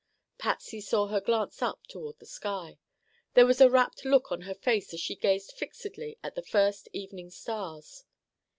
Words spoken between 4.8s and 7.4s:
as she gazed fixedly at the first evening